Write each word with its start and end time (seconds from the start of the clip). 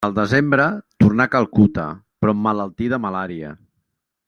El 0.05 0.13
desembre 0.13 0.63
tornà 1.03 1.27
a 1.29 1.31
Calcuta 1.35 1.85
però 2.25 2.35
emmalaltí 2.37 2.91
de 2.95 3.01
malària. 3.07 3.55